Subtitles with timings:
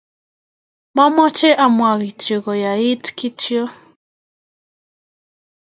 [0.95, 3.63] Mamache amwa kityo koyait kityo